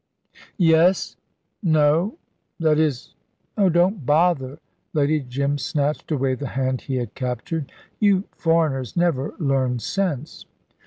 [0.57, 1.15] "Yes
[1.61, 2.17] no
[2.59, 3.13] that is
[3.55, 4.57] oh, don't bother";
[4.93, 7.71] Lady Jim snatched away the hand he had captured.
[7.99, 10.45] "You foreigners never learn sense."